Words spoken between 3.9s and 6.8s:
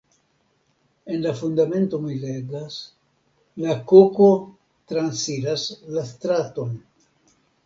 koko transiras la straton".